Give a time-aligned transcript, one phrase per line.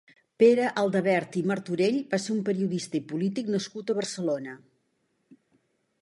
[0.43, 4.57] Pere Aldavert i Martorell va ser un periodista i polític nascut a Barcelona.